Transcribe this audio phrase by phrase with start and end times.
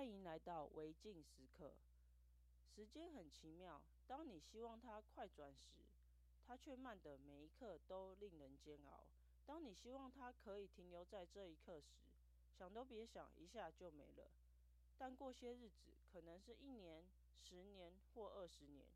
[0.00, 1.74] 欢迎来到违禁时刻。
[2.64, 5.84] 时间很奇妙，当你希望它快转时，
[6.46, 9.04] 它却慢的每一刻都令人煎熬；
[9.44, 11.98] 当你希望它可以停留在这一刻时，
[12.50, 14.32] 想都别想，一下就没了。
[14.96, 17.04] 但过些日子，可能是一年、
[17.36, 18.88] 十年或二十年，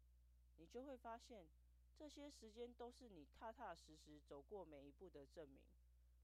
[0.56, 1.46] 你就会发现，
[1.94, 5.60] 这些时间都是你踏踏实实走过每一步的证明。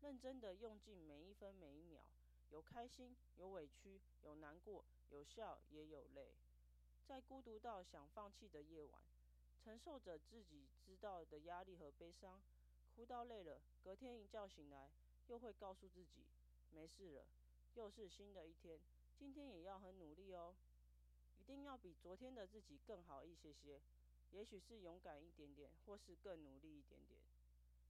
[0.01, 2.03] 认真的用尽每一分每一秒。
[2.51, 6.35] 有开心，有委屈，有难过，有笑，也有泪。
[7.07, 9.03] 在孤独到想放弃的夜晚，
[9.59, 12.43] 承受着自己知道的压力和悲伤，
[12.95, 14.91] 哭到累了，隔天一觉醒来，
[15.29, 16.27] 又会告诉自己
[16.71, 17.27] 没事了，
[17.75, 18.81] 又是新的一天，
[19.17, 20.57] 今天也要很努力哦，
[21.37, 23.81] 一定要比昨天的自己更好一些些，
[24.31, 27.21] 也许是勇敢一点点，或是更努力一点点。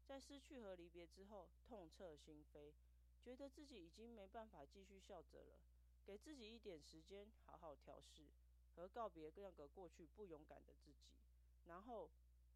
[0.07, 2.73] 在失去和离别之后，痛彻心扉。
[3.23, 5.61] 觉得自己已经没办法继续笑着了，
[6.05, 8.31] 给自己一点时间好好调试
[8.75, 11.11] 和告别那个过去不勇敢的自己，
[11.67, 12.11] 然后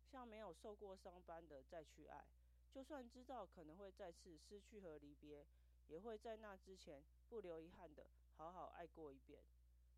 [0.06, 2.24] 像没有受过伤般的再去爱，
[2.70, 5.46] 就算知道可能会再次失去和离别，
[5.86, 9.44] 也会在那之前不留遗憾的好好爱过一遍，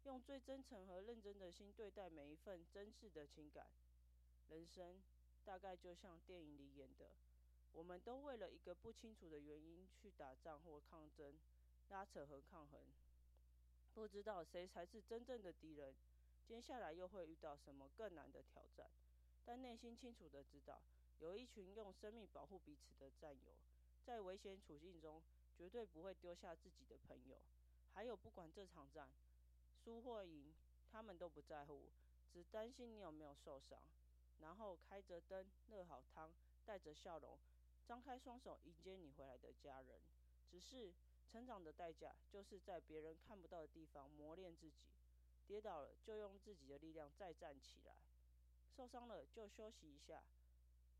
[0.02, 3.70] 用最真诚和认真的心对待每一份真挚的情感。
[4.48, 5.02] 人生
[5.44, 7.16] 大概就像电影里演的。
[7.77, 11.38] 我们都为了一个不清楚的原因去打仗或抗争、
[11.88, 12.80] 拉扯和抗衡，
[13.92, 15.94] 不知道谁才是真正的敌人。
[16.42, 18.91] 接下来又会遇到什么更难的挑战？
[19.44, 20.82] 但内心清楚的知道，
[21.19, 23.58] 有一群用生命保护彼此的战友，
[24.02, 25.22] 在危险处境中
[25.54, 27.42] 绝对不会丢下自己的朋友。
[27.92, 29.12] 还有，不管这场战
[29.84, 30.54] 输或赢，
[30.91, 31.92] 他们都不在乎，
[32.32, 33.78] 只担心你有没有受伤。
[34.38, 36.32] 然后开着灯，热好汤，
[36.64, 37.38] 带着笑容。
[37.86, 40.00] 张开双手迎接你回来的家人，
[40.50, 40.92] 只是
[41.30, 44.88] 成长的代价，就是在别人看不到的地方磨练自己。
[45.46, 47.94] 跌倒了就用自己的力量再站起来，
[48.76, 50.24] 受伤了就休息一下。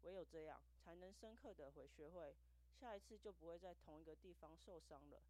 [0.02, 2.36] 唯有这样，才能深刻的会学会，
[2.72, 5.20] 下一次就不会在同一个地方受伤了。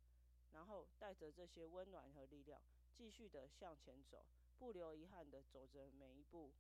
[0.53, 2.61] 然后带着这些温暖和力量，
[2.95, 4.27] 继续的向前走，
[4.59, 6.53] 不留遗憾的走着每一步。